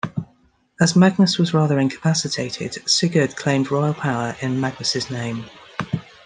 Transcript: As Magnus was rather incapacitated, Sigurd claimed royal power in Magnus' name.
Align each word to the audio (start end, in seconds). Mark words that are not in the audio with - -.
As 0.79 0.95
Magnus 0.95 1.37
was 1.37 1.53
rather 1.53 1.77
incapacitated, 1.77 2.89
Sigurd 2.89 3.35
claimed 3.35 3.69
royal 3.69 3.93
power 3.93 4.35
in 4.41 4.59
Magnus' 4.59 5.11
name. 5.11 5.45